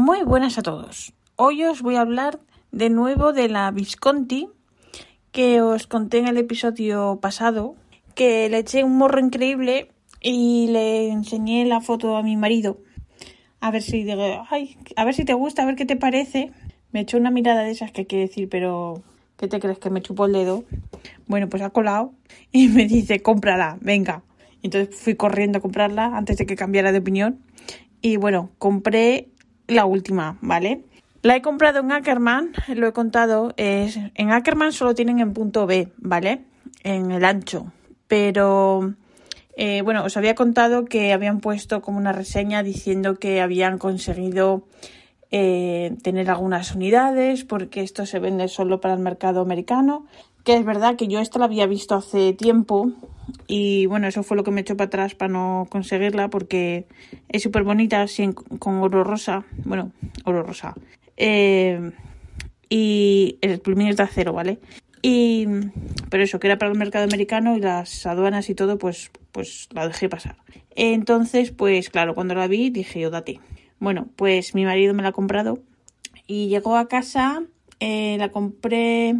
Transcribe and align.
Muy 0.00 0.22
buenas 0.22 0.56
a 0.58 0.62
todos. 0.62 1.12
Hoy 1.34 1.64
os 1.64 1.82
voy 1.82 1.96
a 1.96 2.02
hablar 2.02 2.38
de 2.70 2.88
nuevo 2.88 3.32
de 3.32 3.48
la 3.48 3.68
Visconti 3.72 4.48
que 5.32 5.60
os 5.60 5.88
conté 5.88 6.18
en 6.18 6.28
el 6.28 6.36
episodio 6.36 7.18
pasado, 7.20 7.74
que 8.14 8.48
le 8.48 8.58
eché 8.58 8.84
un 8.84 8.96
morro 8.96 9.18
increíble 9.18 9.90
y 10.20 10.68
le 10.68 11.08
enseñé 11.08 11.64
la 11.64 11.80
foto 11.80 12.16
a 12.16 12.22
mi 12.22 12.36
marido. 12.36 12.78
A 13.58 13.72
ver 13.72 13.82
si 13.82 14.08
a 14.08 15.04
ver 15.04 15.14
si 15.14 15.24
te 15.24 15.34
gusta, 15.34 15.64
a 15.64 15.66
ver 15.66 15.74
qué 15.74 15.84
te 15.84 15.96
parece. 15.96 16.52
Me 16.92 17.00
echó 17.00 17.16
una 17.16 17.32
mirada 17.32 17.64
de 17.64 17.72
esas 17.72 17.90
que 17.90 18.06
quiere 18.06 18.28
decir, 18.28 18.48
pero 18.48 19.02
¿qué 19.36 19.48
te 19.48 19.58
crees 19.58 19.80
que 19.80 19.90
me 19.90 20.00
chupó 20.00 20.26
el 20.26 20.32
dedo? 20.32 20.62
Bueno, 21.26 21.48
pues 21.48 21.60
ha 21.60 21.70
colado 21.70 22.12
y 22.52 22.68
me 22.68 22.86
dice, 22.86 23.20
cómprala, 23.20 23.78
venga. 23.80 24.22
Entonces 24.62 24.94
fui 24.94 25.16
corriendo 25.16 25.58
a 25.58 25.60
comprarla 25.60 26.16
antes 26.16 26.36
de 26.36 26.46
que 26.46 26.54
cambiara 26.54 26.92
de 26.92 26.98
opinión. 26.98 27.40
Y 28.00 28.16
bueno, 28.16 28.52
compré 28.58 29.32
la 29.68 29.84
última, 29.84 30.38
¿vale? 30.40 30.82
La 31.22 31.36
he 31.36 31.42
comprado 31.42 31.80
en 31.80 31.92
Ackerman, 31.92 32.52
lo 32.74 32.88
he 32.88 32.92
contado, 32.92 33.52
en 33.56 34.30
Ackerman 34.30 34.72
solo 34.72 34.94
tienen 34.94 35.20
en 35.20 35.32
punto 35.32 35.66
B, 35.66 35.88
¿vale? 35.98 36.42
En 36.84 37.10
el 37.10 37.24
ancho. 37.24 37.72
Pero, 38.06 38.94
eh, 39.56 39.82
bueno, 39.82 40.04
os 40.04 40.16
había 40.16 40.34
contado 40.34 40.84
que 40.84 41.12
habían 41.12 41.40
puesto 41.40 41.82
como 41.82 41.98
una 41.98 42.12
reseña 42.12 42.62
diciendo 42.62 43.16
que 43.18 43.40
habían 43.40 43.78
conseguido 43.78 44.64
eh, 45.30 45.96
tener 46.02 46.30
algunas 46.30 46.74
unidades 46.74 47.44
porque 47.44 47.82
esto 47.82 48.06
se 48.06 48.18
vende 48.18 48.48
solo 48.48 48.80
para 48.80 48.94
el 48.94 49.00
mercado 49.00 49.42
americano. 49.42 50.06
Que 50.48 50.56
es 50.56 50.64
verdad 50.64 50.96
que 50.96 51.08
yo 51.08 51.20
esta 51.20 51.38
la 51.38 51.44
había 51.44 51.66
visto 51.66 51.94
hace 51.94 52.32
tiempo 52.32 52.90
y 53.46 53.84
bueno, 53.84 54.06
eso 54.06 54.22
fue 54.22 54.34
lo 54.34 54.44
que 54.44 54.50
me 54.50 54.62
echó 54.62 54.78
para 54.78 54.86
atrás 54.86 55.14
para 55.14 55.30
no 55.30 55.66
conseguirla 55.68 56.30
porque 56.30 56.86
es 57.28 57.42
súper 57.42 57.64
bonita 57.64 58.06
con 58.58 58.76
oro 58.76 59.04
rosa. 59.04 59.44
Bueno, 59.66 59.92
oro 60.24 60.42
rosa. 60.42 60.74
Eh, 61.18 61.90
y 62.70 63.36
el 63.42 63.60
plumín 63.60 63.88
es 63.88 63.98
de 63.98 64.04
acero, 64.04 64.32
¿vale? 64.32 64.58
Y 65.02 65.46
pero 66.08 66.24
eso, 66.24 66.40
que 66.40 66.46
era 66.46 66.56
para 66.56 66.72
el 66.72 66.78
mercado 66.78 67.04
americano 67.04 67.54
y 67.54 67.60
las 67.60 68.06
aduanas 68.06 68.48
y 68.48 68.54
todo, 68.54 68.78
pues, 68.78 69.10
pues 69.32 69.68
la 69.74 69.86
dejé 69.86 70.08
pasar. 70.08 70.38
Entonces, 70.74 71.50
pues 71.50 71.90
claro, 71.90 72.14
cuando 72.14 72.34
la 72.34 72.46
vi 72.46 72.70
dije, 72.70 73.00
yo 73.00 73.10
date. 73.10 73.38
Bueno, 73.80 74.08
pues 74.16 74.54
mi 74.54 74.64
marido 74.64 74.94
me 74.94 75.02
la 75.02 75.10
ha 75.10 75.12
comprado 75.12 75.58
y 76.26 76.48
llegó 76.48 76.78
a 76.78 76.88
casa, 76.88 77.42
eh, 77.80 78.16
la 78.18 78.30
compré 78.30 79.14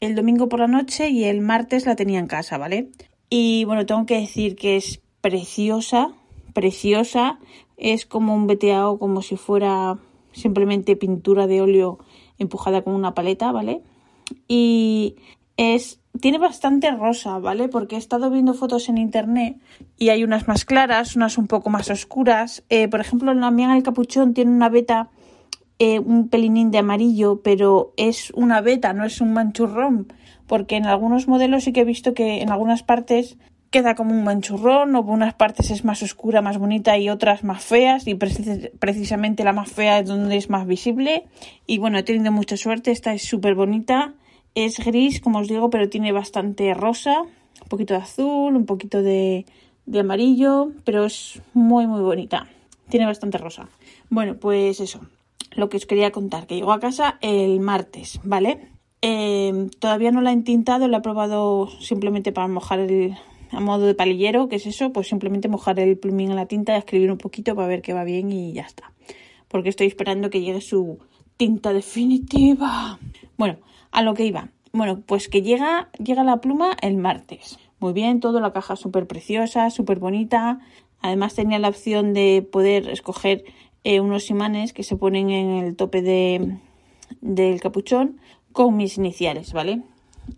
el 0.00 0.14
domingo 0.14 0.48
por 0.48 0.60
la 0.60 0.66
noche 0.66 1.10
y 1.10 1.24
el 1.24 1.40
martes 1.40 1.86
la 1.86 1.96
tenía 1.96 2.18
en 2.18 2.26
casa, 2.26 2.58
¿vale? 2.58 2.90
Y 3.28 3.64
bueno, 3.64 3.86
tengo 3.86 4.06
que 4.06 4.20
decir 4.20 4.56
que 4.56 4.76
es 4.76 5.00
preciosa, 5.20 6.12
preciosa. 6.52 7.38
Es 7.76 8.06
como 8.06 8.34
un 8.34 8.46
veteado, 8.46 8.98
como 8.98 9.22
si 9.22 9.36
fuera 9.36 9.98
simplemente 10.32 10.96
pintura 10.96 11.46
de 11.46 11.60
óleo 11.60 11.98
empujada 12.38 12.82
con 12.82 12.94
una 12.94 13.14
paleta, 13.14 13.52
¿vale? 13.52 13.82
Y 14.48 15.16
es 15.56 16.00
tiene 16.18 16.38
bastante 16.38 16.90
rosa, 16.90 17.38
¿vale? 17.38 17.68
Porque 17.68 17.94
he 17.94 17.98
estado 17.98 18.30
viendo 18.30 18.54
fotos 18.54 18.88
en 18.88 18.98
internet 18.98 19.58
y 19.96 20.08
hay 20.08 20.24
unas 20.24 20.48
más 20.48 20.64
claras, 20.64 21.14
unas 21.14 21.38
un 21.38 21.46
poco 21.46 21.70
más 21.70 21.88
oscuras. 21.90 22.64
Eh, 22.68 22.88
por 22.88 23.00
ejemplo, 23.00 23.32
la 23.32 23.50
mía 23.50 23.66
en 23.66 23.76
el 23.76 23.82
capuchón 23.82 24.34
tiene 24.34 24.50
una 24.50 24.68
beta, 24.68 25.08
eh, 25.80 25.98
un 25.98 26.28
pelinín 26.28 26.70
de 26.70 26.78
amarillo, 26.78 27.40
pero 27.42 27.92
es 27.96 28.30
una 28.36 28.60
beta, 28.60 28.92
no 28.92 29.04
es 29.04 29.20
un 29.20 29.32
manchurrón 29.32 30.12
porque 30.50 30.74
en 30.74 30.86
algunos 30.86 31.28
modelos 31.28 31.62
sí 31.62 31.72
que 31.72 31.82
he 31.82 31.84
visto 31.84 32.12
que 32.12 32.42
en 32.42 32.50
algunas 32.50 32.82
partes 32.82 33.38
queda 33.70 33.94
como 33.94 34.10
un 34.10 34.24
manchurrón 34.24 34.96
o 34.96 35.00
unas 35.00 35.32
partes 35.34 35.70
es 35.70 35.84
más 35.84 36.02
oscura, 36.02 36.42
más 36.42 36.58
bonita 36.58 36.98
y 36.98 37.08
otras 37.08 37.44
más 37.44 37.62
feas 37.62 38.08
y 38.08 38.16
precisamente 38.16 39.44
la 39.44 39.52
más 39.52 39.70
fea 39.70 40.00
es 40.00 40.08
donde 40.08 40.36
es 40.36 40.50
más 40.50 40.66
visible 40.66 41.28
y 41.68 41.78
bueno, 41.78 41.98
he 41.98 42.02
tenido 42.02 42.32
mucha 42.32 42.56
suerte, 42.56 42.90
esta 42.90 43.14
es 43.14 43.22
súper 43.22 43.54
bonita, 43.54 44.14
es 44.56 44.84
gris 44.84 45.20
como 45.20 45.38
os 45.38 45.46
digo, 45.46 45.70
pero 45.70 45.88
tiene 45.88 46.10
bastante 46.10 46.74
rosa, 46.74 47.22
un 47.22 47.68
poquito 47.68 47.94
de 47.94 48.00
azul, 48.00 48.56
un 48.56 48.66
poquito 48.66 49.02
de, 49.02 49.46
de 49.86 50.00
amarillo, 50.00 50.72
pero 50.84 51.04
es 51.04 51.40
muy 51.54 51.86
muy 51.86 52.00
bonita, 52.00 52.48
tiene 52.88 53.06
bastante 53.06 53.38
rosa. 53.38 53.68
Bueno, 54.08 54.34
pues 54.34 54.80
eso, 54.80 55.00
lo 55.52 55.68
que 55.68 55.76
os 55.76 55.86
quería 55.86 56.12
contar, 56.12 56.46
que 56.46 56.56
llegó 56.56 56.72
a 56.72 56.80
casa 56.80 57.18
el 57.20 57.60
martes, 57.60 58.20
¿vale? 58.22 58.68
Em, 59.02 59.70
todavía 59.70 60.10
no 60.10 60.20
la 60.20 60.30
he 60.30 60.34
entintado, 60.34 60.86
la 60.88 60.98
he 60.98 61.00
probado 61.00 61.68
simplemente 61.80 62.32
para 62.32 62.48
mojar 62.48 62.80
el, 62.80 63.16
a 63.50 63.60
modo 63.60 63.86
de 63.86 63.94
palillero, 63.94 64.48
que 64.48 64.56
es 64.56 64.66
eso, 64.66 64.92
pues 64.92 65.08
simplemente 65.08 65.48
mojar 65.48 65.80
el 65.80 65.98
plumín 65.98 66.30
en 66.30 66.36
la 66.36 66.46
tinta 66.46 66.74
y 66.74 66.78
escribir 66.78 67.10
un 67.10 67.18
poquito 67.18 67.54
para 67.54 67.68
ver 67.68 67.82
que 67.82 67.94
va 67.94 68.04
bien 68.04 68.30
y 68.30 68.52
ya 68.52 68.62
está. 68.62 68.92
Porque 69.48 69.68
estoy 69.68 69.86
esperando 69.86 70.30
que 70.30 70.40
llegue 70.40 70.60
su 70.60 70.98
tinta 71.36 71.72
definitiva. 71.72 72.98
Bueno, 73.36 73.56
a 73.90 74.02
lo 74.02 74.14
que 74.14 74.26
iba. 74.26 74.50
Bueno, 74.72 75.00
pues 75.04 75.28
que 75.28 75.42
llega, 75.42 75.90
llega 75.98 76.22
la 76.22 76.40
pluma 76.40 76.76
el 76.80 76.96
martes. 76.96 77.58
Muy 77.80 77.92
bien, 77.92 78.20
todo, 78.20 78.40
la 78.40 78.52
caja 78.52 78.76
súper 78.76 79.06
preciosa, 79.06 79.70
súper 79.70 79.98
bonita. 79.98 80.60
Además 81.00 81.34
tenía 81.34 81.58
la 81.58 81.68
opción 81.68 82.12
de 82.12 82.46
poder 82.52 82.88
escoger 82.90 83.44
eh, 83.84 84.00
unos 84.00 84.30
imanes 84.30 84.72
que 84.72 84.82
se 84.82 84.96
ponen 84.96 85.30
en 85.30 85.50
el 85.64 85.76
tope 85.76 86.02
de, 86.02 86.58
del 87.20 87.60
capuchón 87.60 88.20
con 88.52 88.76
mis 88.76 88.98
iniciales, 88.98 89.52
¿vale? 89.52 89.82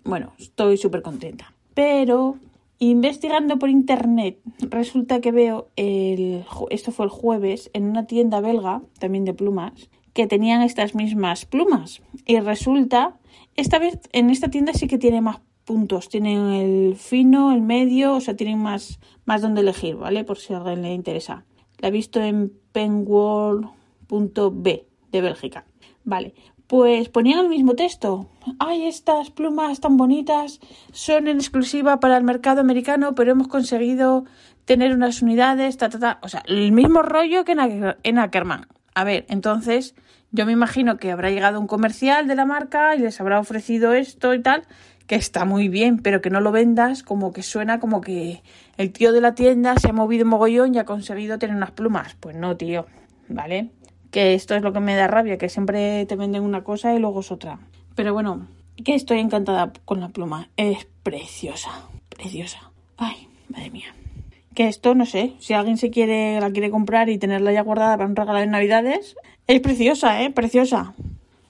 Bueno, 0.04 0.32
estoy 0.38 0.76
súper 0.76 1.03
contenta. 1.03 1.52
Pero 1.75 2.36
investigando 2.78 3.58
por 3.58 3.70
internet, 3.70 4.38
resulta 4.60 5.20
que 5.20 5.32
veo 5.32 5.69
el, 5.76 6.44
esto 6.70 6.92
fue 6.92 7.06
el 7.06 7.10
jueves, 7.10 7.70
en 7.72 7.84
una 7.84 8.06
tienda 8.06 8.41
belga, 8.41 8.82
también 8.98 9.25
de 9.25 9.34
plumas, 9.34 9.72
que 10.12 10.26
tenían 10.26 10.62
estas 10.62 10.94
mismas 10.94 11.47
plumas. 11.47 12.02
Y 12.26 12.38
resulta, 12.41 13.19
esta 13.56 13.78
vez 13.78 13.98
en 14.12 14.31
esta 14.31 14.48
tienda 14.48 14.72
sí 14.75 14.86
que 14.88 14.98
tiene 14.98 15.20
más 15.20 15.41
puntos. 15.64 16.08
Tienen 16.08 16.48
el 16.48 16.97
fino, 16.97 17.52
el 17.52 17.62
medio, 17.62 18.14
o 18.14 18.20
sea, 18.20 18.36
tienen 18.36 18.58
más, 18.58 18.98
más 19.25 19.42
donde 19.42 19.60
elegir, 19.60 19.97
¿vale? 19.97 20.25
Por 20.25 20.38
si 20.38 20.52
a 20.52 20.58
alguien 20.58 20.82
le 20.82 20.94
interesa. 20.94 21.44
La 21.82 21.88
he 21.88 21.91
visto 21.91 22.22
en 22.22 22.50
penworld.b 22.72 24.87
de 25.10 25.20
Bélgica. 25.20 25.66
Vale, 26.04 26.32
pues 26.66 27.10
ponían 27.10 27.41
el 27.41 27.50
mismo 27.50 27.75
texto. 27.75 28.31
Ay, 28.59 28.87
estas 28.87 29.31
plumas 29.31 29.81
tan 29.81 29.98
bonitas 29.98 30.60
son 30.93 31.28
en 31.28 31.37
exclusiva 31.37 32.00
para 32.00 32.16
el 32.16 32.25
mercado 32.25 32.62
americano, 32.62 33.15
pero 33.15 33.32
hemos 33.32 33.48
conseguido 33.48 34.25
tener 34.65 34.94
unas 34.94 35.20
unidades, 35.20 35.76
ta, 35.76 35.91
ta, 35.91 35.98
ta. 35.98 36.19
O 36.22 36.28
sea, 36.28 36.43
el 36.47 36.72
mismo 36.72 37.03
rollo 37.03 37.44
que 37.44 37.54
en 38.03 38.19
Ackerman. 38.19 38.69
A 38.94 39.04
ver, 39.04 39.26
entonces 39.28 39.94
yo 40.31 40.47
me 40.47 40.53
imagino 40.53 40.97
que 40.97 41.12
habrá 41.12 41.31
llegado 41.31 41.60
un 41.60 41.66
comercial 41.66 42.26
de 42.26 42.37
la 42.37 42.47
marca 42.47 42.97
y 42.97 43.00
les 43.00 43.20
habrá 43.20 43.38
ofrecido 43.38 43.93
esto 43.93 44.32
y 44.32 44.41
tal, 44.41 44.62
que 45.12 45.19
está 45.19 45.45
muy 45.45 45.69
bien, 45.69 45.99
pero 45.99 46.23
que 46.23 46.31
no 46.31 46.41
lo 46.41 46.53
vendas 46.53 47.03
como 47.03 47.34
que 47.34 47.43
suena 47.43 47.81
como 47.81 48.00
que 48.00 48.43
el 48.78 48.93
tío 48.93 49.12
de 49.12 49.21
la 49.21 49.34
tienda 49.34 49.75
se 49.77 49.91
ha 49.91 49.93
movido 49.93 50.25
mogollón 50.25 50.75
y 50.75 50.78
ha 50.78 50.87
conseguido 50.87 51.39
tener 51.39 51.55
unas 51.55 51.73
plumas. 51.73 52.17
Pues 52.19 52.34
no, 52.34 52.56
tío, 52.56 52.87
¿vale? 53.28 53.69
que 54.11 54.33
esto 54.33 54.55
es 54.55 54.62
lo 54.62 54.73
que 54.73 54.81
me 54.81 54.97
da 54.97 55.09
rabia, 55.09 55.37
que 55.37 55.50
siempre 55.50 56.06
te 56.06 56.17
venden 56.17 56.43
una 56.43 56.64
cosa 56.64 56.94
y 56.94 56.99
luego 56.99 57.20
es 57.20 57.31
otra. 57.31 57.59
Pero 57.94 58.14
bueno, 58.14 58.49
que 58.82 58.94
estoy 58.94 59.19
encantada 59.19 59.70
con 59.85 60.00
la 60.00 60.09
pluma. 60.09 60.49
Es 60.56 60.88
preciosa, 61.03 61.91
preciosa. 62.08 62.70
Ay, 62.97 63.29
madre 63.50 63.69
mía. 63.69 63.94
Que 64.55 64.69
esto, 64.69 64.94
no 64.94 65.05
sé, 65.05 65.35
si 65.41 65.53
alguien 65.53 65.76
se 65.76 65.91
quiere, 65.91 66.41
la 66.41 66.50
quiere 66.53 66.70
comprar 66.70 67.11
y 67.11 67.19
tenerla 67.19 67.53
ya 67.53 67.61
guardada 67.61 67.99
para 67.99 68.08
un 68.08 68.17
regalo 68.17 68.38
de 68.38 68.47
Navidades, 68.47 69.15
es 69.47 69.61
preciosa, 69.61 70.23
¿eh? 70.23 70.31
Preciosa. 70.31 70.94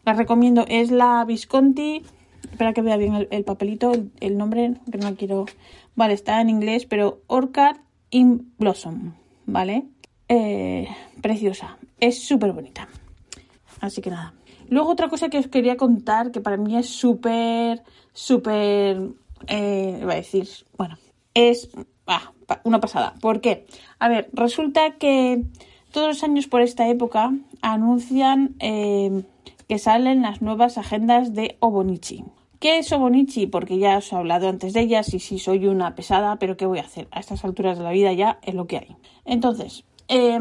La 0.04 0.14
recomiendo. 0.14 0.64
Es 0.66 0.90
la 0.90 1.24
Visconti. 1.24 2.02
Espera 2.52 2.74
que 2.74 2.82
vea 2.82 2.98
bien 2.98 3.26
el, 3.30 3.44
papelito, 3.44 3.92
el, 4.20 4.36
nombre, 4.36 4.74
que 4.90 4.98
no 4.98 5.16
quiero. 5.16 5.46
Vale, 5.96 6.12
está 6.12 6.38
en 6.42 6.50
inglés, 6.50 6.84
pero 6.84 7.22
Orchard 7.26 7.78
in 8.10 8.52
Blossom, 8.58 9.14
¿vale? 9.46 9.84
Eh, 10.28 10.86
preciosa. 11.22 11.78
Es 11.98 12.22
súper 12.22 12.52
bonita. 12.52 12.88
Así 13.80 14.02
que 14.02 14.10
nada. 14.10 14.34
Luego 14.68 14.90
otra 14.90 15.08
cosa 15.08 15.30
que 15.30 15.38
os 15.38 15.48
quería 15.48 15.78
contar, 15.78 16.30
que 16.30 16.42
para 16.42 16.58
mí 16.58 16.76
es 16.76 16.90
súper, 16.90 17.82
súper, 18.12 19.00
eh, 19.46 19.98
iba 20.02 20.12
a 20.12 20.16
decir, 20.16 20.46
bueno, 20.76 20.98
es 21.32 21.70
ah, 22.06 22.32
una 22.64 22.80
pasada. 22.80 23.14
¿Por 23.22 23.40
qué? 23.40 23.66
A 23.98 24.08
ver, 24.08 24.28
resulta 24.34 24.98
que 24.98 25.42
todos 25.90 26.08
los 26.08 26.22
años 26.22 26.48
por 26.48 26.60
esta 26.60 26.86
época 26.86 27.32
anuncian 27.62 28.56
eh, 28.60 29.22
que 29.68 29.78
salen 29.78 30.20
las 30.20 30.42
nuevas 30.42 30.76
agendas 30.76 31.32
de 31.32 31.56
Obonichi. 31.60 32.24
¿Qué 32.62 32.78
es 32.78 32.92
Obonichi? 32.92 33.48
Porque 33.48 33.78
ya 33.78 33.98
os 33.98 34.12
he 34.12 34.14
hablado 34.14 34.48
antes 34.48 34.72
de 34.72 34.82
ellas 34.82 35.12
y 35.14 35.18
si 35.18 35.40
soy 35.40 35.66
una 35.66 35.96
pesada, 35.96 36.36
pero 36.36 36.56
¿qué 36.56 36.64
voy 36.64 36.78
a 36.78 36.82
hacer? 36.82 37.08
A 37.10 37.18
estas 37.18 37.44
alturas 37.44 37.76
de 37.76 37.82
la 37.82 37.90
vida 37.90 38.12
ya 38.12 38.38
es 38.42 38.54
lo 38.54 38.68
que 38.68 38.76
hay. 38.76 38.96
Entonces, 39.24 39.82
eh, 40.06 40.38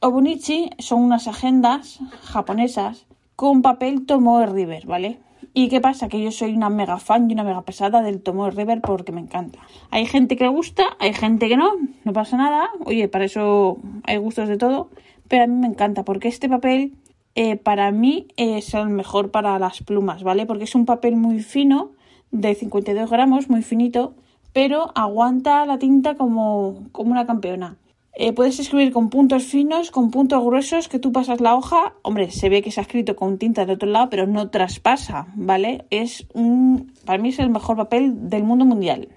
Obonichi 0.00 0.68
son 0.78 1.00
unas 1.00 1.28
agendas 1.28 1.98
japonesas 2.24 3.06
con 3.36 3.62
papel 3.62 4.04
Tomoe 4.04 4.48
River, 4.48 4.84
¿vale? 4.84 5.18
¿Y 5.54 5.70
qué 5.70 5.80
pasa? 5.80 6.08
Que 6.08 6.22
yo 6.22 6.30
soy 6.30 6.52
una 6.52 6.68
mega 6.68 6.98
fan 6.98 7.30
y 7.30 7.32
una 7.32 7.42
mega 7.42 7.62
pesada 7.62 8.02
del 8.02 8.20
Tomo 8.20 8.50
River 8.50 8.82
porque 8.82 9.12
me 9.12 9.22
encanta. 9.22 9.60
Hay 9.90 10.04
gente 10.04 10.36
que 10.36 10.44
le 10.44 10.50
gusta, 10.50 10.84
hay 10.98 11.14
gente 11.14 11.48
que 11.48 11.56
no, 11.56 11.70
no 12.04 12.12
pasa 12.12 12.36
nada. 12.36 12.68
Oye, 12.84 13.08
para 13.08 13.24
eso 13.24 13.78
hay 14.04 14.18
gustos 14.18 14.46
de 14.46 14.58
todo. 14.58 14.90
Pero 15.26 15.44
a 15.44 15.46
mí 15.46 15.54
me 15.54 15.68
encanta 15.68 16.04
porque 16.04 16.28
este 16.28 16.50
papel 16.50 16.92
eh, 17.34 17.56
para 17.56 17.90
mí 17.90 18.28
es 18.36 18.74
el 18.74 18.88
mejor 18.88 19.30
para 19.30 19.58
las 19.58 19.82
plumas, 19.82 20.22
¿vale? 20.22 20.46
Porque 20.46 20.64
es 20.64 20.74
un 20.74 20.86
papel 20.86 21.16
muy 21.16 21.40
fino, 21.40 21.92
de 22.30 22.54
52 22.54 23.10
gramos, 23.10 23.48
muy 23.50 23.62
finito, 23.62 24.14
pero 24.52 24.90
aguanta 24.94 25.64
la 25.66 25.78
tinta 25.78 26.14
como, 26.14 26.84
como 26.92 27.12
una 27.12 27.26
campeona. 27.26 27.76
Eh, 28.14 28.34
puedes 28.34 28.58
escribir 28.60 28.92
con 28.92 29.08
puntos 29.08 29.44
finos, 29.44 29.90
con 29.90 30.10
puntos 30.10 30.44
gruesos, 30.44 30.88
que 30.88 30.98
tú 30.98 31.12
pasas 31.12 31.40
la 31.40 31.54
hoja. 31.56 31.94
Hombre, 32.02 32.30
se 32.30 32.50
ve 32.50 32.60
que 32.60 32.70
se 32.70 32.80
ha 32.80 32.82
escrito 32.82 33.16
con 33.16 33.38
tinta 33.38 33.64
de 33.64 33.72
otro 33.72 33.88
lado, 33.88 34.10
pero 34.10 34.26
no 34.26 34.50
traspasa, 34.50 35.28
¿vale? 35.34 35.86
Es 35.88 36.26
un. 36.34 36.92
Para 37.06 37.22
mí 37.22 37.30
es 37.30 37.38
el 37.38 37.48
mejor 37.48 37.76
papel 37.76 38.28
del 38.28 38.44
mundo 38.44 38.66
mundial. 38.66 39.08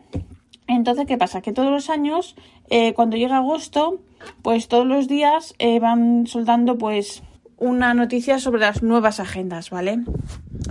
Entonces, 0.67 1.05
¿qué 1.05 1.17
pasa? 1.17 1.41
Que 1.41 1.51
todos 1.51 1.71
los 1.71 1.89
años, 1.89 2.35
eh, 2.69 2.93
cuando 2.93 3.17
llega 3.17 3.37
agosto, 3.37 3.99
pues 4.41 4.69
todos 4.69 4.87
los 4.87 5.07
días 5.07 5.53
eh, 5.59 5.79
van 5.79 6.25
soldando, 6.25 6.77
pues, 6.77 7.21
una 7.57 7.93
noticia 7.93 8.39
sobre 8.39 8.61
las 8.61 8.83
nuevas 8.83 9.19
agendas, 9.19 9.69
¿vale? 9.69 9.99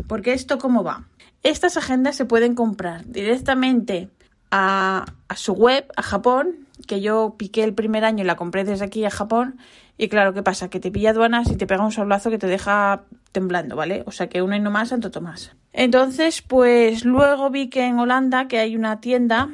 Porque 0.07 0.33
esto, 0.33 0.59
¿cómo 0.59 0.83
va? 0.83 1.05
Estas 1.43 1.77
agendas 1.77 2.17
se 2.17 2.25
pueden 2.25 2.55
comprar 2.55 3.05
directamente 3.07 4.09
a, 4.51 5.05
a 5.29 5.37
su 5.37 5.53
web, 5.53 5.87
a 5.97 6.03
Japón, 6.03 6.67
que 6.87 7.01
yo 7.01 7.35
piqué 7.37 7.65
el 7.65 7.75
primer 7.75 8.05
año 8.05 8.25
y 8.25 8.27
la 8.27 8.37
compré 8.37 8.65
desde 8.65 8.85
aquí 8.85 9.05
a 9.05 9.11
Japón. 9.11 9.59
Y 9.97 10.09
claro, 10.09 10.35
¿qué 10.35 10.43
pasa? 10.43 10.69
Que 10.69 10.81
te 10.81 10.91
pilla 10.91 11.11
aduanas 11.11 11.51
y 11.51 11.57
te 11.57 11.67
pega 11.67 11.85
un 11.85 11.93
sablazo 11.93 12.31
que 12.31 12.39
te 12.39 12.47
deja 12.47 13.05
temblando, 13.33 13.77
¿vale? 13.77 14.03
O 14.07 14.13
sea 14.13 14.29
que 14.29 14.43
uno 14.43 14.57
y 14.57 14.61
no 14.61 14.71
más, 14.71 14.89
Santo 14.89 15.11
Tomás. 15.11 15.53
Entonces, 15.73 16.43
pues 16.43 17.05
luego 17.05 17.51
vi 17.51 17.69
que 17.69 17.85
en 17.85 17.99
Holanda 17.99 18.49
que 18.49 18.59
hay 18.59 18.77
una 18.77 19.01
tienda 19.01 19.51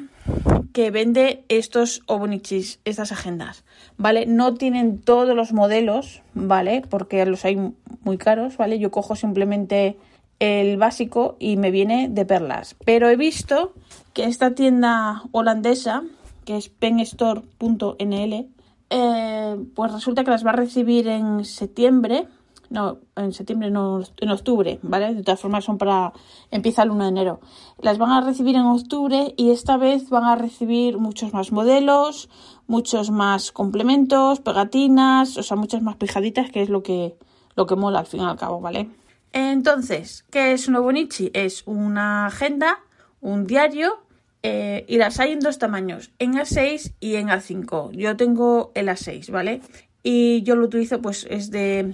que 0.73 0.91
vende 0.91 1.43
estos 1.49 2.01
obonichis, 2.05 2.79
estas 2.85 3.11
agendas, 3.11 3.63
¿vale? 3.97 4.25
No 4.25 4.53
tienen 4.53 4.99
todos 4.99 5.35
los 5.35 5.53
modelos, 5.53 6.21
¿vale? 6.33 6.83
Porque 6.89 7.25
los 7.25 7.45
hay 7.45 7.57
muy 8.03 8.17
caros, 8.17 8.57
¿vale? 8.57 8.79
Yo 8.79 8.91
cojo 8.91 9.15
simplemente 9.15 9.97
el 10.39 10.77
básico 10.77 11.35
y 11.39 11.57
me 11.57 11.71
viene 11.71 12.07
de 12.09 12.25
perlas. 12.25 12.75
Pero 12.85 13.09
he 13.09 13.15
visto 13.15 13.73
que 14.13 14.23
esta 14.23 14.55
tienda 14.55 15.23
holandesa 15.31 16.03
que 16.45 16.57
es 16.57 16.69
penstore.nl, 16.69 18.49
eh, 18.89 19.55
pues 19.75 19.91
resulta 19.91 20.23
que 20.23 20.31
las 20.31 20.45
va 20.45 20.51
a 20.51 20.55
recibir 20.55 21.07
en 21.07 21.45
septiembre. 21.45 22.27
No, 22.71 22.99
en 23.17 23.33
septiembre, 23.33 23.69
no, 23.69 24.01
en 24.17 24.29
octubre, 24.29 24.79
¿vale? 24.81 25.13
De 25.13 25.23
todas 25.23 25.41
formas 25.41 25.65
son 25.65 25.77
para... 25.77 26.13
Empieza 26.51 26.83
el 26.83 26.91
1 26.91 27.03
de 27.03 27.09
enero. 27.09 27.41
Las 27.79 27.97
van 27.97 28.11
a 28.11 28.21
recibir 28.21 28.55
en 28.55 28.61
octubre 28.61 29.33
y 29.35 29.51
esta 29.51 29.75
vez 29.75 30.09
van 30.09 30.23
a 30.23 30.37
recibir 30.37 30.97
muchos 30.97 31.33
más 31.33 31.51
modelos, 31.51 32.29
muchos 32.67 33.11
más 33.11 33.51
complementos, 33.51 34.39
pegatinas, 34.39 35.37
o 35.37 35.43
sea, 35.43 35.57
muchas 35.57 35.81
más 35.81 35.97
pijaditas, 35.97 36.49
que 36.49 36.61
es 36.61 36.69
lo 36.69 36.81
que, 36.81 37.17
lo 37.57 37.65
que 37.65 37.75
mola 37.75 37.99
al 37.99 38.05
fin 38.05 38.21
y 38.21 38.23
al 38.23 38.37
cabo, 38.37 38.61
¿vale? 38.61 38.89
Entonces, 39.33 40.23
¿qué 40.31 40.53
es 40.53 40.69
un 40.69 40.81
Bonichi? 40.81 41.29
Es 41.33 41.63
una 41.65 42.27
agenda, 42.27 42.79
un 43.19 43.47
diario 43.47 43.99
eh, 44.43 44.85
y 44.87 44.97
las 44.97 45.19
hay 45.19 45.33
en 45.33 45.41
dos 45.41 45.59
tamaños, 45.59 46.11
en 46.19 46.35
A6 46.35 46.93
y 47.01 47.15
en 47.15 47.27
A5. 47.27 47.91
Yo 47.91 48.15
tengo 48.15 48.71
el 48.75 48.87
A6, 48.87 49.29
¿vale? 49.29 49.61
Y 50.03 50.41
yo 50.43 50.55
lo 50.55 50.67
utilizo, 50.67 51.01
pues 51.01 51.27
es 51.29 51.51
de 51.51 51.93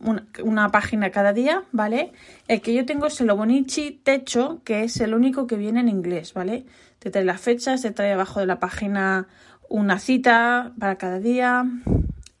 una, 0.00 0.70
página 0.70 1.10
cada 1.10 1.32
día, 1.32 1.64
¿vale? 1.72 2.12
El 2.48 2.60
que 2.60 2.74
yo 2.74 2.84
tengo 2.84 3.06
es 3.06 3.20
el 3.20 3.30
Obonichi 3.30 3.92
Techo, 3.92 4.60
que 4.64 4.84
es 4.84 5.00
el 5.00 5.14
único 5.14 5.46
que 5.46 5.56
viene 5.56 5.80
en 5.80 5.88
inglés, 5.88 6.34
¿vale? 6.34 6.66
Te 6.98 7.10
trae 7.10 7.24
las 7.24 7.40
fechas, 7.40 7.82
te 7.82 7.90
trae 7.90 8.12
abajo 8.12 8.40
de 8.40 8.46
la 8.46 8.58
página 8.58 9.28
una 9.68 9.98
cita 9.98 10.72
para 10.78 10.96
cada 10.96 11.20
día. 11.20 11.64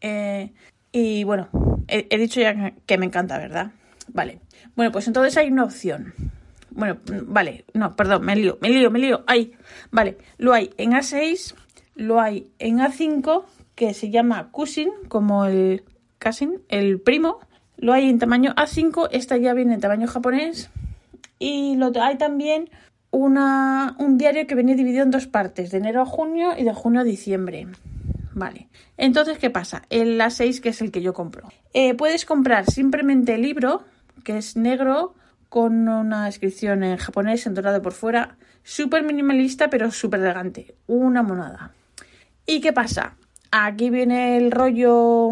Eh, 0.00 0.52
y 0.92 1.24
bueno, 1.24 1.48
he 1.88 2.18
dicho 2.18 2.40
ya 2.40 2.72
que 2.86 2.98
me 2.98 3.06
encanta, 3.06 3.38
¿verdad? 3.38 3.72
Vale. 4.08 4.40
Bueno, 4.76 4.92
pues 4.92 5.06
entonces 5.06 5.36
hay 5.36 5.50
una 5.50 5.64
opción. 5.64 6.14
Bueno, 6.70 6.98
vale, 7.26 7.64
no, 7.72 7.94
perdón, 7.94 8.24
me 8.24 8.34
lío, 8.34 8.58
me 8.60 8.68
lío, 8.68 8.90
me 8.90 8.98
lío. 8.98 9.22
Ahí, 9.26 9.52
vale, 9.92 10.18
lo 10.38 10.52
hay 10.52 10.70
en 10.76 10.92
A6, 10.92 11.54
lo 11.94 12.20
hay 12.20 12.50
en 12.58 12.78
A5, 12.78 13.44
que 13.76 13.94
se 13.94 14.10
llama 14.10 14.50
Cousin, 14.50 14.90
como 15.08 15.44
el 15.44 15.84
El 16.68 17.00
primo. 17.00 17.38
Lo 17.76 17.92
hay 17.92 18.08
en 18.08 18.18
tamaño 18.18 18.54
A5, 18.54 19.08
esta 19.10 19.36
ya 19.36 19.52
viene 19.52 19.74
en 19.74 19.80
tamaño 19.80 20.06
japonés. 20.06 20.70
Y 21.38 21.76
lo 21.76 21.92
hay 22.00 22.16
también 22.16 22.70
una, 23.10 23.96
un 23.98 24.16
diario 24.16 24.46
que 24.46 24.54
viene 24.54 24.74
dividido 24.74 25.02
en 25.02 25.10
dos 25.10 25.26
partes, 25.26 25.70
de 25.70 25.78
enero 25.78 26.02
a 26.02 26.06
junio 26.06 26.52
y 26.56 26.64
de 26.64 26.72
junio 26.72 27.00
a 27.00 27.04
diciembre. 27.04 27.66
Vale. 28.32 28.68
Entonces, 28.96 29.38
¿qué 29.38 29.50
pasa? 29.50 29.82
El 29.90 30.20
A6, 30.20 30.60
que 30.60 30.70
es 30.70 30.80
el 30.80 30.90
que 30.90 31.02
yo 31.02 31.12
compro. 31.12 31.48
Eh, 31.72 31.94
puedes 31.94 32.24
comprar 32.24 32.70
simplemente 32.70 33.34
el 33.34 33.42
libro, 33.42 33.82
que 34.24 34.38
es 34.38 34.56
negro, 34.56 35.14
con 35.48 35.88
una 35.88 36.24
descripción 36.24 36.82
en 36.82 36.96
japonés, 36.96 37.46
en 37.46 37.54
por 37.54 37.92
fuera, 37.92 38.36
súper 38.64 39.04
minimalista 39.04 39.70
pero 39.70 39.92
súper 39.92 40.18
elegante, 40.20 40.74
una 40.88 41.22
monada. 41.22 41.72
¿Y 42.44 42.60
qué 42.60 42.72
pasa? 42.72 43.14
Aquí 43.52 43.90
viene 43.90 44.36
el 44.36 44.50
rollo 44.50 45.30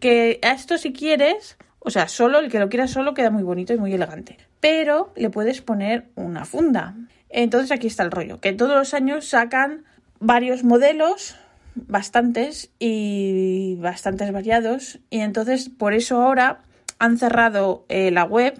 que 0.00 0.38
a 0.42 0.52
esto 0.52 0.78
si 0.78 0.92
quieres, 0.92 1.56
o 1.78 1.90
sea, 1.90 2.08
solo 2.08 2.38
el 2.38 2.50
que 2.50 2.58
lo 2.58 2.68
quiera 2.68 2.88
solo 2.88 3.14
queda 3.14 3.30
muy 3.30 3.42
bonito 3.42 3.72
y 3.72 3.78
muy 3.78 3.92
elegante, 3.92 4.38
pero 4.60 5.12
le 5.16 5.30
puedes 5.30 5.60
poner 5.62 6.06
una 6.14 6.44
funda. 6.44 6.94
Entonces 7.28 7.72
aquí 7.72 7.86
está 7.86 8.02
el 8.02 8.10
rollo, 8.10 8.40
que 8.40 8.52
todos 8.52 8.76
los 8.76 8.94
años 8.94 9.28
sacan 9.28 9.84
varios 10.20 10.64
modelos, 10.64 11.36
bastantes 11.74 12.70
y 12.78 13.76
bastantes 13.80 14.32
variados, 14.32 14.98
y 15.10 15.20
entonces 15.20 15.68
por 15.68 15.94
eso 15.94 16.22
ahora 16.22 16.60
han 16.98 17.18
cerrado 17.18 17.84
eh, 17.88 18.10
la 18.10 18.24
web 18.24 18.58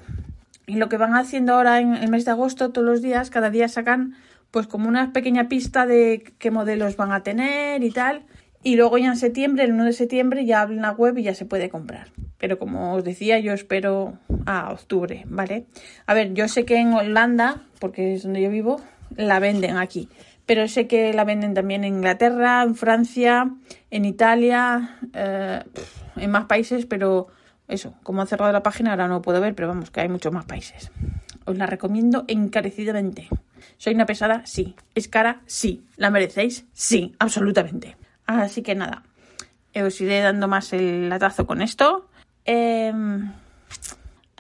y 0.67 0.77
lo 0.77 0.89
que 0.89 0.97
van 0.97 1.15
haciendo 1.15 1.55
ahora 1.55 1.81
en 1.81 1.95
el 1.95 2.11
mes 2.11 2.25
de 2.25 2.33
agosto, 2.33 2.71
todos 2.71 2.87
los 2.87 3.03
días, 3.03 3.31
cada 3.31 3.51
día 3.51 3.69
sacan 3.69 4.17
pues 4.51 4.67
como 4.67 4.89
una 4.89 5.13
pequeña 5.13 5.49
pista 5.49 5.87
de 5.87 6.33
qué 6.39 6.51
modelos 6.51 6.97
van 6.97 7.13
a 7.13 7.23
tener 7.23 7.83
y 7.83 7.91
tal. 7.91 8.23
Y 8.67 8.75
luego 8.75 8.99
ya 8.99 9.07
en 9.07 9.17
septiembre, 9.17 9.63
el 9.63 9.75
1 9.75 9.85
de 9.85 9.93
septiembre, 9.93 10.45
ya 10.45 10.61
abren 10.61 10.83
la 10.83 10.91
web 10.91 11.17
y 11.19 11.23
ya 11.23 11.35
se 11.35 11.45
puede 11.45 11.71
comprar. 11.71 12.09
Pero 12.37 12.59
como 12.59 12.95
os 12.95 13.05
decía, 13.05 13.39
yo 13.39 13.53
espero 13.53 14.19
a 14.45 14.73
octubre, 14.73 15.23
¿vale? 15.29 15.67
A 16.05 16.15
ver, 16.15 16.35
yo 16.35 16.49
sé 16.49 16.65
que 16.65 16.75
en 16.79 16.93
Holanda, 16.93 17.63
porque 17.79 18.15
es 18.15 18.25
donde 18.25 18.43
yo 18.43 18.51
vivo, 18.51 18.81
la 19.15 19.39
venden 19.39 19.77
aquí. 19.77 20.09
Pero 20.47 20.67
sé 20.67 20.89
que 20.89 21.13
la 21.13 21.23
venden 21.23 21.55
también 21.55 21.85
en 21.85 21.95
Inglaterra, 21.95 22.65
en 22.65 22.75
Francia, 22.75 23.53
en 23.93 24.05
Italia, 24.05 24.99
eh, 25.15 25.63
en 26.17 26.31
más 26.33 26.47
países, 26.47 26.87
pero 26.87 27.29
eso, 27.69 27.95
como 28.03 28.21
han 28.21 28.27
cerrado 28.27 28.51
la 28.51 28.65
página 28.65 28.91
ahora 28.91 29.07
no 29.07 29.23
puedo 29.23 29.41
ver, 29.41 29.55
pero 29.55 29.69
vamos, 29.69 29.93
que 29.93 30.01
hay 30.01 30.09
muchos 30.09 30.33
más 30.33 30.45
países. 30.45 30.91
Os 31.45 31.57
la 31.57 31.67
recomiendo 31.67 32.25
encarecidamente. 32.27 33.29
¿Soy 33.77 33.95
una 33.95 34.07
pesada? 34.07 34.45
Sí. 34.45 34.75
¿Es 34.97 35.07
cara? 35.07 35.43
Sí. 35.47 35.85
¿La 35.97 36.11
merecéis? 36.11 36.67
Sí, 36.73 37.15
absolutamente. 37.21 37.97
Así 38.27 38.63
que 38.63 38.75
nada, 38.75 39.05
os 39.75 40.01
iré 40.01 40.21
dando 40.21 40.49
más 40.49 40.73
el 40.73 41.09
latazo 41.09 41.47
con 41.47 41.63
esto. 41.63 42.09
Em, 42.45 43.33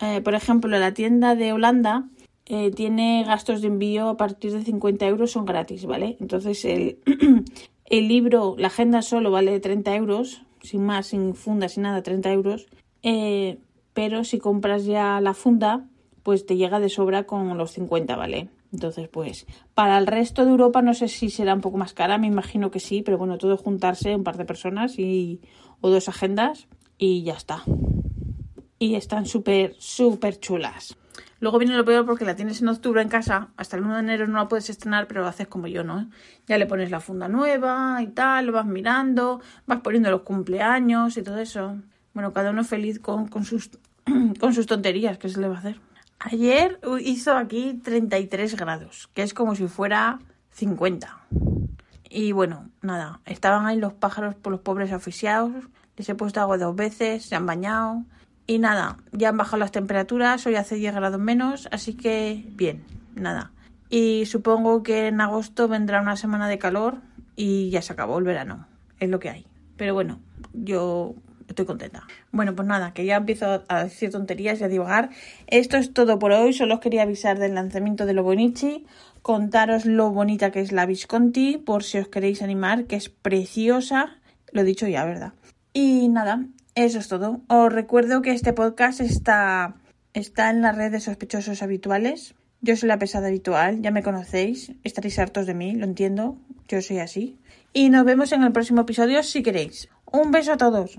eh, 0.00 0.20
por 0.20 0.34
ejemplo, 0.34 0.78
la 0.78 0.92
tienda 0.92 1.34
de 1.34 1.52
Holanda 1.52 2.04
eh, 2.46 2.70
tiene 2.70 3.24
gastos 3.26 3.60
de 3.60 3.68
envío 3.68 4.08
a 4.08 4.16
partir 4.16 4.52
de 4.52 4.62
50 4.62 5.06
euros, 5.06 5.32
son 5.32 5.44
gratis, 5.44 5.84
¿vale? 5.86 6.16
Entonces 6.20 6.64
el, 6.64 6.98
el 7.86 8.08
libro, 8.08 8.54
la 8.58 8.68
agenda 8.68 9.02
solo 9.02 9.30
vale 9.30 9.58
30 9.58 9.94
euros, 9.96 10.42
sin 10.62 10.84
más, 10.84 11.08
sin 11.08 11.34
funda, 11.34 11.68
sin 11.68 11.84
nada, 11.84 12.02
30 12.02 12.32
euros. 12.32 12.66
Eh, 13.02 13.58
pero 13.94 14.24
si 14.24 14.38
compras 14.38 14.84
ya 14.84 15.20
la 15.20 15.34
funda, 15.34 15.86
pues 16.22 16.46
te 16.46 16.56
llega 16.56 16.80
de 16.80 16.88
sobra 16.88 17.24
con 17.24 17.56
los 17.56 17.72
50, 17.72 18.16
¿vale? 18.16 18.48
Entonces, 18.72 19.08
pues, 19.08 19.46
para 19.74 19.98
el 19.98 20.06
resto 20.06 20.44
de 20.44 20.50
Europa 20.50 20.82
no 20.82 20.94
sé 20.94 21.08
si 21.08 21.30
será 21.30 21.54
un 21.54 21.60
poco 21.60 21.78
más 21.78 21.94
cara, 21.94 22.18
me 22.18 22.26
imagino 22.26 22.70
que 22.70 22.80
sí, 22.80 23.02
pero 23.02 23.18
bueno, 23.18 23.38
todo 23.38 23.56
juntarse 23.56 24.14
un 24.14 24.24
par 24.24 24.36
de 24.36 24.44
personas 24.44 24.98
y, 24.98 25.40
o 25.80 25.90
dos 25.90 26.08
agendas 26.08 26.68
y 26.98 27.22
ya 27.22 27.34
está. 27.34 27.62
Y 28.78 28.94
están 28.94 29.26
súper, 29.26 29.74
súper 29.78 30.38
chulas. 30.38 30.96
Luego 31.38 31.58
viene 31.58 31.76
lo 31.76 31.84
peor 31.84 32.06
porque 32.06 32.24
la 32.24 32.34
tienes 32.34 32.62
en 32.62 32.68
octubre 32.68 33.02
en 33.02 33.08
casa, 33.08 33.50
hasta 33.56 33.76
el 33.76 33.82
1 33.84 33.94
de 33.94 34.00
enero 34.00 34.26
no 34.26 34.38
la 34.38 34.48
puedes 34.48 34.70
estrenar, 34.70 35.06
pero 35.06 35.20
lo 35.20 35.28
haces 35.28 35.46
como 35.46 35.66
yo, 35.66 35.84
¿no? 35.84 36.08
Ya 36.46 36.56
le 36.56 36.66
pones 36.66 36.90
la 36.90 37.00
funda 37.00 37.28
nueva 37.28 37.98
y 38.02 38.08
tal, 38.08 38.46
lo 38.46 38.52
vas 38.52 38.66
mirando, 38.66 39.40
vas 39.66 39.80
poniendo 39.80 40.10
los 40.10 40.22
cumpleaños 40.22 41.16
y 41.16 41.22
todo 41.22 41.38
eso. 41.38 41.76
Bueno, 42.14 42.32
cada 42.32 42.50
uno 42.50 42.64
feliz 42.64 43.00
con, 43.00 43.28
con 43.28 43.44
sus, 43.44 43.70
con 44.40 44.54
sus 44.54 44.66
tonterías, 44.66 45.18
¿qué 45.18 45.28
se 45.28 45.40
le 45.40 45.48
va 45.48 45.56
a 45.56 45.58
hacer? 45.58 45.85
Ayer 46.28 46.80
hizo 47.04 47.36
aquí 47.36 47.80
33 47.84 48.56
grados, 48.56 49.08
que 49.14 49.22
es 49.22 49.32
como 49.32 49.54
si 49.54 49.68
fuera 49.68 50.18
50. 50.50 51.20
Y 52.10 52.32
bueno, 52.32 52.68
nada, 52.82 53.20
estaban 53.26 53.64
ahí 53.64 53.78
los 53.78 53.92
pájaros 53.92 54.34
por 54.34 54.50
los 54.50 54.60
pobres 54.60 54.92
oficiados, 54.92 55.52
les 55.96 56.08
he 56.08 56.16
puesto 56.16 56.40
agua 56.40 56.58
dos 56.58 56.74
veces, 56.74 57.24
se 57.24 57.36
han 57.36 57.46
bañado, 57.46 58.02
y 58.44 58.58
nada, 58.58 58.96
ya 59.12 59.28
han 59.28 59.36
bajado 59.36 59.58
las 59.58 59.70
temperaturas, 59.70 60.44
hoy 60.48 60.56
hace 60.56 60.74
10 60.74 60.96
grados 60.96 61.20
menos, 61.20 61.68
así 61.70 61.94
que 61.94 62.44
bien, 62.48 62.82
nada. 63.14 63.52
Y 63.88 64.26
supongo 64.26 64.82
que 64.82 65.06
en 65.06 65.20
agosto 65.20 65.68
vendrá 65.68 66.02
una 66.02 66.16
semana 66.16 66.48
de 66.48 66.58
calor 66.58 66.96
y 67.36 67.70
ya 67.70 67.82
se 67.82 67.92
acabó 67.92 68.18
el 68.18 68.24
verano, 68.24 68.66
es 68.98 69.10
lo 69.10 69.20
que 69.20 69.30
hay. 69.30 69.46
Pero 69.76 69.94
bueno, 69.94 70.18
yo 70.52 71.14
estoy 71.48 71.66
contenta. 71.66 72.06
Bueno, 72.32 72.54
pues 72.54 72.66
nada, 72.68 72.92
que 72.92 73.04
ya 73.04 73.16
empiezo 73.16 73.64
a 73.68 73.84
decir 73.84 74.10
tonterías 74.10 74.60
y 74.60 74.64
a 74.64 74.68
divagar. 74.68 75.10
Esto 75.46 75.76
es 75.76 75.92
todo 75.92 76.18
por 76.18 76.32
hoy, 76.32 76.52
solo 76.52 76.74
os 76.74 76.80
quería 76.80 77.02
avisar 77.02 77.38
del 77.38 77.54
lanzamiento 77.54 78.06
de 78.06 78.14
lo 78.14 78.22
Bonichi, 78.22 78.86
contaros 79.22 79.86
lo 79.86 80.10
bonita 80.10 80.50
que 80.50 80.60
es 80.60 80.72
la 80.72 80.86
Visconti, 80.86 81.58
por 81.58 81.82
si 81.82 81.98
os 81.98 82.08
queréis 82.08 82.42
animar, 82.42 82.84
que 82.84 82.96
es 82.96 83.08
preciosa, 83.08 84.18
lo 84.52 84.60
he 84.60 84.64
dicho 84.64 84.86
ya, 84.86 85.04
¿verdad? 85.04 85.32
Y 85.72 86.08
nada, 86.08 86.46
eso 86.74 86.98
es 86.98 87.08
todo. 87.08 87.40
Os 87.48 87.72
recuerdo 87.72 88.22
que 88.22 88.32
este 88.32 88.52
podcast 88.52 89.00
está, 89.00 89.76
está 90.14 90.50
en 90.50 90.62
la 90.62 90.72
red 90.72 90.92
de 90.92 91.00
sospechosos 91.00 91.62
habituales. 91.62 92.34
Yo 92.60 92.76
soy 92.76 92.88
la 92.88 92.98
pesada 92.98 93.28
habitual, 93.28 93.82
ya 93.82 93.90
me 93.90 94.02
conocéis, 94.02 94.72
estaréis 94.84 95.18
hartos 95.18 95.46
de 95.46 95.54
mí, 95.54 95.74
lo 95.74 95.84
entiendo, 95.84 96.38
yo 96.68 96.80
soy 96.80 96.98
así. 96.98 97.38
Y 97.72 97.90
nos 97.90 98.04
vemos 98.04 98.32
en 98.32 98.42
el 98.42 98.52
próximo 98.52 98.82
episodio 98.82 99.22
si 99.22 99.42
queréis. 99.42 99.88
Un 100.10 100.30
beso 100.30 100.52
a 100.52 100.56
todos. 100.56 100.98